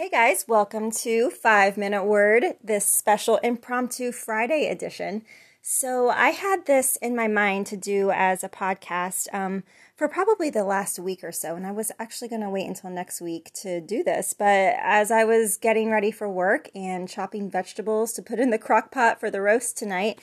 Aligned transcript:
Hey 0.00 0.08
guys, 0.10 0.44
welcome 0.46 0.92
to 0.92 1.28
5 1.28 1.76
Minute 1.76 2.04
Word, 2.04 2.44
this 2.62 2.86
special 2.86 3.38
impromptu 3.38 4.12
Friday 4.12 4.68
edition. 4.68 5.24
So, 5.60 6.08
I 6.08 6.28
had 6.28 6.66
this 6.66 6.94
in 7.02 7.16
my 7.16 7.26
mind 7.26 7.66
to 7.66 7.76
do 7.76 8.12
as 8.12 8.44
a 8.44 8.48
podcast 8.48 9.26
um, 9.34 9.64
for 9.96 10.06
probably 10.06 10.50
the 10.50 10.62
last 10.62 11.00
week 11.00 11.24
or 11.24 11.32
so, 11.32 11.56
and 11.56 11.66
I 11.66 11.72
was 11.72 11.90
actually 11.98 12.28
going 12.28 12.42
to 12.42 12.48
wait 12.48 12.68
until 12.68 12.90
next 12.90 13.20
week 13.20 13.52
to 13.54 13.80
do 13.80 14.04
this. 14.04 14.34
But 14.34 14.76
as 14.80 15.10
I 15.10 15.24
was 15.24 15.56
getting 15.56 15.90
ready 15.90 16.12
for 16.12 16.28
work 16.28 16.70
and 16.76 17.08
chopping 17.08 17.50
vegetables 17.50 18.12
to 18.12 18.22
put 18.22 18.38
in 18.38 18.50
the 18.50 18.56
crock 18.56 18.92
pot 18.92 19.18
for 19.18 19.32
the 19.32 19.40
roast 19.40 19.76
tonight, 19.76 20.20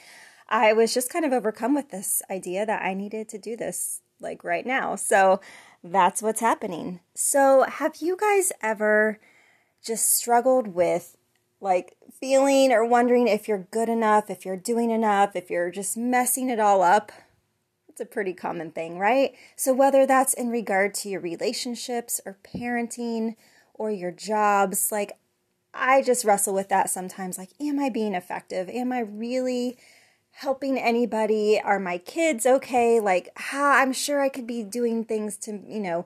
I 0.47 0.71
was 0.71 0.93
just 0.93 1.11
kind 1.11 1.25
of 1.25 1.33
overcome 1.33 1.75
with 1.75 1.89
this 1.89 2.21
idea 2.31 2.65
that 2.65 2.81
I 2.81 2.93
needed 2.93 3.27
to 3.27 3.37
do 3.37 3.57
this 3.57 3.99
like 4.21 4.41
right 4.45 4.65
now. 4.65 4.95
So, 4.95 5.41
that's 5.83 6.21
what's 6.21 6.39
happening. 6.39 7.01
So, 7.13 7.63
have 7.63 7.97
you 7.97 8.15
guys 8.15 8.53
ever 8.61 9.19
just 9.85 10.16
struggled 10.16 10.70
with 10.70 11.16
like 11.62 11.95
feeling 12.20 12.71
or 12.71 12.85
wondering 12.85 13.27
if 13.27 13.48
you're 13.48 13.67
good 13.71 13.89
enough, 13.89 14.30
if 14.30 14.45
you're 14.45 14.58
doing 14.58 14.91
enough, 14.91 15.35
if 15.35 15.49
you're 15.49 15.71
just 15.71 15.95
messing 15.95 16.49
it 16.49 16.59
all 16.59 16.81
up. 16.81 17.11
It's 17.88 18.02
a 18.02 18.05
pretty 18.05 18.34
common 18.34 18.71
thing, 18.71 18.99
right? 18.99 19.34
So, 19.55 19.73
whether 19.73 20.05
that's 20.05 20.34
in 20.34 20.49
regard 20.49 20.94
to 20.95 21.09
your 21.09 21.21
relationships 21.21 22.20
or 22.25 22.38
parenting 22.44 23.35
or 23.73 23.89
your 23.89 24.11
jobs, 24.11 24.91
like 24.91 25.13
I 25.73 26.02
just 26.02 26.25
wrestle 26.25 26.53
with 26.53 26.70
that 26.70 26.89
sometimes. 26.89 27.38
Like, 27.38 27.52
am 27.59 27.80
I 27.80 27.89
being 27.89 28.13
effective? 28.13 28.70
Am 28.70 28.91
I 28.91 28.99
really 28.99 29.77
helping 30.31 30.77
anybody? 30.77 31.61
Are 31.61 31.80
my 31.80 31.97
kids 31.97 32.45
okay? 32.45 32.99
Like, 32.99 33.30
how 33.36 33.72
I'm 33.72 33.94
sure 33.94 34.22
I 34.22 34.30
could 34.30 34.47
be 34.47 34.63
doing 34.63 35.05
things 35.05 35.38
to, 35.38 35.61
you 35.66 35.80
know, 35.80 36.05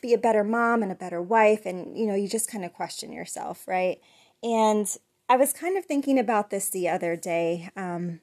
be 0.00 0.14
a 0.14 0.18
better 0.18 0.44
mom 0.44 0.82
and 0.82 0.92
a 0.92 0.96
better 0.96 1.20
wife 1.20 1.66
and 1.66 1.96
you 1.96 2.06
know 2.06 2.14
you 2.14 2.28
just 2.28 2.50
kind 2.50 2.64
of 2.64 2.72
question 2.72 3.12
yourself 3.12 3.66
right? 3.66 4.00
And 4.42 4.86
i 5.28 5.36
was 5.36 5.52
kind 5.52 5.78
of 5.78 5.84
thinking 5.84 6.18
about 6.18 6.50
this 6.50 6.70
the 6.70 6.88
other 6.88 7.16
day 7.16 7.70
um, 7.76 8.20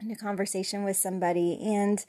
in 0.00 0.10
a 0.10 0.16
conversation 0.16 0.84
with 0.84 0.96
somebody 0.96 1.58
and 1.62 2.04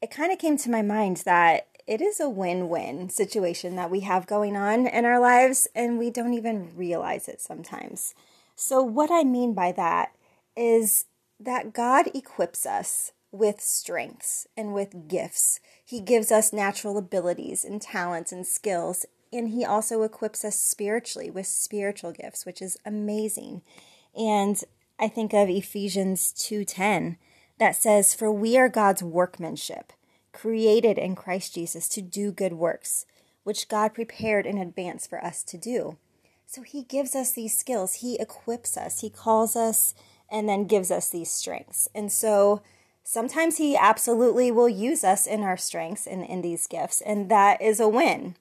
it 0.00 0.10
kind 0.10 0.32
of 0.32 0.38
came 0.38 0.56
to 0.56 0.70
my 0.70 0.82
mind 0.82 1.18
that 1.26 1.66
it 1.86 2.00
is 2.00 2.20
a 2.20 2.28
win-win 2.28 3.10
situation 3.10 3.74
that 3.76 3.90
we 3.90 4.00
have 4.00 4.26
going 4.26 4.56
on 4.56 4.86
in 4.86 5.04
our 5.04 5.18
lives 5.18 5.66
and 5.74 5.98
we 5.98 6.10
don't 6.10 6.34
even 6.34 6.70
realize 6.76 7.28
it 7.28 7.40
sometimes. 7.40 8.14
So 8.54 8.82
what 8.82 9.10
i 9.10 9.24
mean 9.24 9.54
by 9.54 9.72
that 9.72 10.14
is 10.56 11.06
that 11.38 11.72
god 11.72 12.10
equips 12.14 12.66
us 12.66 13.12
with 13.32 13.60
strengths 13.60 14.46
and 14.56 14.74
with 14.74 15.08
gifts. 15.08 15.60
He 15.84 16.00
gives 16.00 16.32
us 16.32 16.52
natural 16.52 16.98
abilities 16.98 17.64
and 17.64 17.80
talents 17.80 18.32
and 18.32 18.46
skills, 18.46 19.06
and 19.32 19.50
He 19.50 19.64
also 19.64 20.02
equips 20.02 20.44
us 20.44 20.58
spiritually 20.58 21.30
with 21.30 21.46
spiritual 21.46 22.12
gifts, 22.12 22.44
which 22.44 22.60
is 22.60 22.76
amazing. 22.84 23.62
And 24.16 24.62
I 24.98 25.08
think 25.08 25.32
of 25.32 25.48
Ephesians 25.48 26.32
2:10 26.32 27.16
that 27.58 27.76
says, 27.76 28.14
"For 28.14 28.32
we 28.32 28.56
are 28.56 28.68
God's 28.68 29.02
workmanship, 29.02 29.92
created 30.32 30.98
in 30.98 31.14
Christ 31.14 31.54
Jesus 31.54 31.88
to 31.88 32.02
do 32.02 32.32
good 32.32 32.54
works, 32.54 33.06
which 33.44 33.68
God 33.68 33.94
prepared 33.94 34.46
in 34.46 34.58
advance 34.58 35.06
for 35.06 35.24
us 35.24 35.42
to 35.44 35.56
do." 35.56 35.96
So 36.46 36.62
he 36.62 36.82
gives 36.82 37.14
us 37.14 37.30
these 37.30 37.56
skills, 37.56 37.94
he 37.94 38.18
equips 38.18 38.76
us, 38.76 39.00
he 39.00 39.10
calls 39.10 39.54
us 39.54 39.94
and 40.28 40.48
then 40.48 40.64
gives 40.64 40.90
us 40.90 41.08
these 41.08 41.30
strengths. 41.30 41.88
And 41.94 42.10
so 42.10 42.60
sometimes 43.04 43.58
He 43.58 43.76
absolutely 43.76 44.50
will 44.50 44.68
use 44.68 45.04
us 45.04 45.26
in 45.26 45.42
our 45.42 45.56
strengths 45.56 46.06
and 46.06 46.24
in 46.24 46.42
these 46.42 46.66
gifts, 46.66 47.00
and 47.00 47.30
that 47.30 47.60
is 47.60 47.80
a 47.80 47.88
win. 47.88 48.36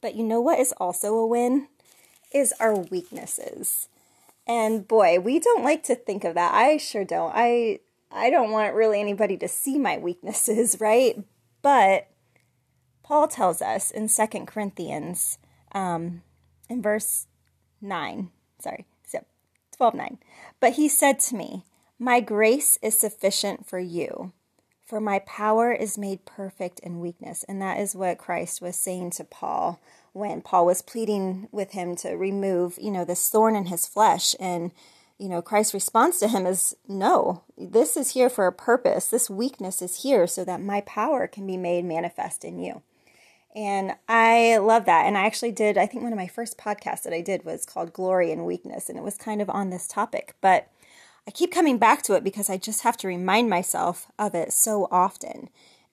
But 0.00 0.14
you 0.14 0.24
know 0.24 0.40
what 0.40 0.58
is 0.58 0.72
also 0.78 1.14
a 1.14 1.26
win? 1.26 1.68
Is 2.32 2.54
our 2.60 2.74
weaknesses. 2.74 3.88
And 4.46 4.88
boy, 4.88 5.20
we 5.20 5.38
don't 5.38 5.64
like 5.64 5.82
to 5.84 5.94
think 5.94 6.24
of 6.24 6.34
that. 6.34 6.54
I 6.54 6.76
sure 6.76 7.04
don't. 7.04 7.32
I 7.34 7.80
I 8.10 8.30
don't 8.30 8.50
want 8.50 8.74
really 8.74 9.00
anybody 9.00 9.36
to 9.38 9.48
see 9.48 9.78
my 9.78 9.98
weaknesses, 9.98 10.76
right? 10.80 11.22
But 11.62 12.08
Paul 13.02 13.28
tells 13.28 13.62
us 13.62 13.90
in 13.90 14.08
Second 14.08 14.46
Corinthians, 14.46 15.38
um, 15.72 16.22
in 16.68 16.82
verse 16.82 17.26
9, 17.80 18.30
sorry, 18.60 18.86
so 19.06 19.24
12 19.76 19.94
9. 19.94 20.18
But 20.60 20.74
he 20.74 20.88
said 20.88 21.18
to 21.20 21.36
me, 21.36 21.64
my 22.00 22.18
grace 22.18 22.78
is 22.80 22.98
sufficient 22.98 23.68
for 23.68 23.78
you, 23.78 24.32
for 24.86 25.00
my 25.00 25.18
power 25.20 25.70
is 25.70 25.98
made 25.98 26.24
perfect 26.24 26.80
in 26.80 26.98
weakness. 26.98 27.44
And 27.44 27.60
that 27.60 27.78
is 27.78 27.94
what 27.94 28.16
Christ 28.16 28.62
was 28.62 28.74
saying 28.74 29.10
to 29.12 29.24
Paul 29.24 29.78
when 30.14 30.40
Paul 30.40 30.64
was 30.64 30.80
pleading 30.80 31.48
with 31.52 31.72
him 31.72 31.94
to 31.96 32.14
remove, 32.14 32.78
you 32.80 32.90
know, 32.90 33.04
this 33.04 33.28
thorn 33.28 33.54
in 33.54 33.66
his 33.66 33.86
flesh. 33.86 34.34
And, 34.40 34.72
you 35.18 35.28
know, 35.28 35.42
Christ's 35.42 35.74
response 35.74 36.18
to 36.20 36.28
him 36.28 36.46
is, 36.46 36.74
no, 36.88 37.42
this 37.58 37.98
is 37.98 38.12
here 38.12 38.30
for 38.30 38.46
a 38.46 38.52
purpose. 38.52 39.04
This 39.06 39.28
weakness 39.28 39.82
is 39.82 40.02
here 40.02 40.26
so 40.26 40.42
that 40.46 40.62
my 40.62 40.80
power 40.80 41.26
can 41.26 41.46
be 41.46 41.58
made 41.58 41.84
manifest 41.84 42.46
in 42.46 42.58
you. 42.58 42.80
And 43.54 43.92
I 44.08 44.56
love 44.56 44.86
that. 44.86 45.04
And 45.04 45.18
I 45.18 45.26
actually 45.26 45.52
did, 45.52 45.76
I 45.76 45.84
think 45.84 46.02
one 46.02 46.12
of 46.12 46.18
my 46.18 46.28
first 46.28 46.56
podcasts 46.56 47.02
that 47.02 47.12
I 47.12 47.20
did 47.20 47.44
was 47.44 47.66
called 47.66 47.92
Glory 47.92 48.32
and 48.32 48.46
Weakness, 48.46 48.88
and 48.88 48.96
it 48.96 49.04
was 49.04 49.16
kind 49.16 49.42
of 49.42 49.50
on 49.50 49.68
this 49.68 49.86
topic. 49.86 50.34
But 50.40 50.68
I 51.30 51.32
keep 51.32 51.52
coming 51.52 51.78
back 51.78 52.02
to 52.02 52.14
it 52.14 52.24
because 52.24 52.50
I 52.50 52.56
just 52.56 52.82
have 52.82 52.96
to 52.96 53.06
remind 53.06 53.48
myself 53.48 54.08
of 54.18 54.34
it 54.34 54.52
so 54.52 54.88
often. 54.90 55.48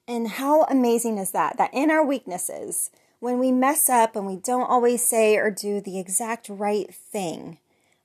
And 0.08 0.26
how 0.26 0.64
amazing 0.64 1.16
is 1.16 1.30
that? 1.30 1.56
That 1.58 1.72
in 1.72 1.92
our 1.92 2.04
weaknesses, 2.04 2.90
when 3.20 3.38
we 3.38 3.52
mess 3.52 3.88
up 3.88 4.16
and 4.16 4.26
we 4.26 4.34
don't 4.34 4.68
always 4.68 5.04
say 5.04 5.36
or 5.36 5.52
do 5.52 5.80
the 5.80 5.96
exact 5.96 6.48
right 6.48 6.92
thing, 6.92 7.58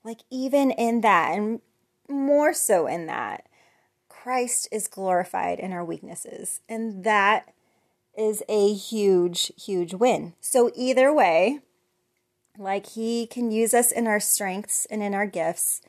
like 0.04 0.20
even 0.30 0.70
in 0.70 1.02
that, 1.02 1.36
and 1.36 1.62
more 2.08 2.54
so 2.54 2.86
in 2.86 3.08
that, 3.08 3.48
Christ 4.10 4.68
is 4.72 4.88
glorified 4.88 5.58
in 5.58 5.74
our 5.74 5.84
weaknesses. 5.84 6.62
And 6.70 7.04
that 7.04 7.52
is 8.16 8.44
a 8.48 8.76
huge, 8.76 9.52
huge 9.58 9.96
win. 9.96 10.36
So, 10.40 10.72
either 10.76 11.12
way, 11.12 11.62
like 12.60 12.90
He 12.92 13.26
can 13.26 13.50
use 13.50 13.74
us 13.74 13.92
in 13.92 14.06
our 14.06 14.20
strengths 14.20 14.86
and 14.92 15.02
in 15.02 15.16
our 15.16 15.26
gifts 15.26 15.82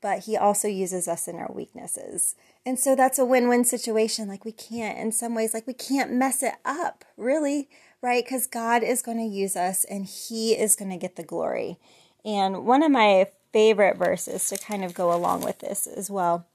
but 0.00 0.24
he 0.24 0.36
also 0.36 0.68
uses 0.68 1.08
us 1.08 1.28
in 1.28 1.36
our 1.36 1.50
weaknesses. 1.52 2.34
And 2.64 2.78
so 2.78 2.94
that's 2.94 3.18
a 3.18 3.24
win 3.24 3.48
win 3.48 3.64
situation. 3.64 4.28
Like 4.28 4.44
we 4.44 4.52
can't, 4.52 4.98
in 4.98 5.12
some 5.12 5.34
ways, 5.34 5.54
like 5.54 5.66
we 5.66 5.74
can't 5.74 6.12
mess 6.12 6.42
it 6.42 6.54
up, 6.64 7.04
really, 7.16 7.68
right? 8.02 8.24
Because 8.24 8.46
God 8.46 8.82
is 8.82 9.02
going 9.02 9.18
to 9.18 9.24
use 9.24 9.56
us 9.56 9.84
and 9.84 10.06
he 10.06 10.52
is 10.52 10.76
going 10.76 10.90
to 10.90 10.96
get 10.96 11.16
the 11.16 11.22
glory. 11.22 11.78
And 12.24 12.64
one 12.66 12.82
of 12.82 12.90
my 12.90 13.28
favorite 13.52 13.96
verses 13.96 14.48
to 14.48 14.58
kind 14.58 14.84
of 14.84 14.94
go 14.94 15.14
along 15.14 15.42
with 15.42 15.60
this 15.60 15.86
as 15.86 16.10
well 16.10 16.46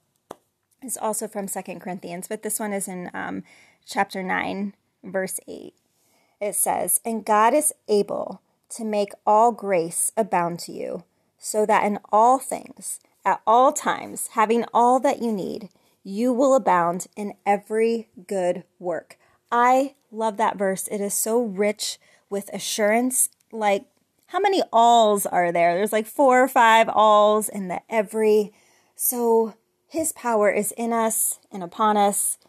is 0.83 0.97
also 0.97 1.27
from 1.27 1.47
Second 1.47 1.79
Corinthians, 1.79 2.27
but 2.27 2.43
this 2.43 2.59
one 2.59 2.73
is 2.73 2.87
in 2.87 3.09
um, 3.13 3.43
chapter 3.85 4.21
9, 4.21 4.73
verse 5.03 5.39
8. 5.47 5.73
It 6.41 6.55
says, 6.55 6.99
And 7.05 7.25
God 7.25 7.53
is 7.53 7.73
able 7.87 8.41
to 8.71 8.83
make 8.83 9.11
all 9.25 9.51
grace 9.51 10.11
abound 10.17 10.59
to 10.59 10.71
you, 10.71 11.03
so 11.37 11.65
that 11.65 11.85
in 11.85 11.99
all 12.11 12.39
things, 12.39 12.99
at 13.25 13.41
all 13.47 13.71
times, 13.71 14.27
having 14.33 14.65
all 14.73 14.99
that 14.99 15.21
you 15.21 15.31
need, 15.31 15.69
you 16.03 16.33
will 16.33 16.55
abound 16.55 17.07
in 17.15 17.33
every 17.45 18.09
good 18.27 18.63
work. 18.79 19.17
I 19.51 19.95
love 20.11 20.37
that 20.37 20.57
verse. 20.57 20.87
It 20.87 20.99
is 20.99 21.13
so 21.13 21.41
rich 21.41 21.99
with 22.29 22.49
assurance. 22.53 23.29
Like, 23.51 23.85
how 24.27 24.39
many 24.39 24.61
alls 24.73 25.25
are 25.25 25.51
there? 25.51 25.75
There's 25.75 25.93
like 25.93 26.07
four 26.07 26.43
or 26.43 26.47
five 26.47 26.89
alls 26.89 27.49
in 27.49 27.67
the 27.67 27.81
every. 27.89 28.51
So, 28.95 29.53
his 29.87 30.11
power 30.11 30.49
is 30.49 30.71
in 30.71 30.91
us 30.91 31.39
and 31.51 31.61
upon 31.61 31.97
us, 31.97 32.39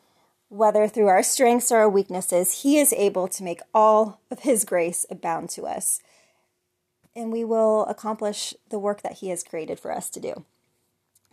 whether 0.49 0.89
through 0.89 1.09
our 1.09 1.23
strengths 1.23 1.71
or 1.71 1.79
our 1.79 1.89
weaknesses. 1.89 2.62
He 2.62 2.79
is 2.79 2.95
able 2.95 3.29
to 3.29 3.43
make 3.43 3.61
all 3.75 4.21
of 4.31 4.41
his 4.41 4.65
grace 4.65 5.05
abound 5.11 5.51
to 5.51 5.65
us. 5.65 6.01
And 7.15 7.31
we 7.31 7.44
will 7.44 7.85
accomplish 7.85 8.55
the 8.71 8.79
work 8.79 9.03
that 9.03 9.19
he 9.19 9.29
has 9.29 9.44
created 9.44 9.79
for 9.79 9.93
us 9.93 10.09
to 10.11 10.21
do. 10.21 10.44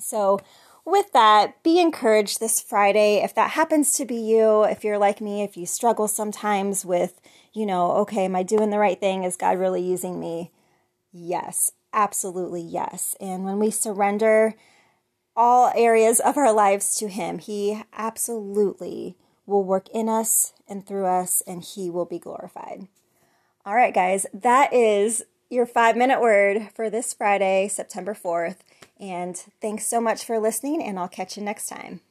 So, 0.01 0.39
with 0.83 1.11
that, 1.13 1.61
be 1.63 1.79
encouraged 1.79 2.39
this 2.39 2.59
Friday. 2.59 3.17
If 3.17 3.35
that 3.35 3.51
happens 3.51 3.93
to 3.93 4.05
be 4.05 4.15
you, 4.15 4.63
if 4.63 4.83
you're 4.83 4.97
like 4.97 5.21
me, 5.21 5.43
if 5.43 5.55
you 5.55 5.65
struggle 5.65 6.07
sometimes 6.07 6.83
with, 6.83 7.21
you 7.53 7.65
know, 7.65 7.91
okay, 7.97 8.25
am 8.25 8.35
I 8.35 8.43
doing 8.43 8.71
the 8.71 8.79
right 8.79 8.99
thing? 8.99 9.23
Is 9.23 9.37
God 9.37 9.59
really 9.59 9.81
using 9.81 10.19
me? 10.19 10.51
Yes, 11.11 11.71
absolutely 11.93 12.61
yes. 12.61 13.15
And 13.21 13.43
when 13.43 13.59
we 13.59 13.69
surrender 13.69 14.55
all 15.35 15.71
areas 15.75 16.19
of 16.19 16.37
our 16.37 16.51
lives 16.51 16.95
to 16.95 17.07
Him, 17.07 17.37
He 17.37 17.83
absolutely 17.93 19.17
will 19.45 19.63
work 19.63 19.87
in 19.89 20.09
us 20.09 20.53
and 20.67 20.85
through 20.85 21.05
us, 21.05 21.41
and 21.45 21.63
He 21.63 21.89
will 21.89 22.05
be 22.05 22.19
glorified. 22.19 22.87
All 23.65 23.75
right, 23.75 23.93
guys, 23.93 24.25
that 24.33 24.73
is 24.73 25.23
your 25.51 25.65
five 25.65 25.97
minute 25.97 26.21
word 26.21 26.69
for 26.73 26.89
this 26.89 27.13
Friday, 27.13 27.67
September 27.67 28.13
4th. 28.13 28.57
And 28.99 29.35
thanks 29.61 29.85
so 29.85 29.99
much 29.99 30.23
for 30.23 30.39
listening, 30.39 30.81
and 30.81 30.97
I'll 30.97 31.07
catch 31.07 31.37
you 31.37 31.43
next 31.43 31.67
time. 31.67 32.01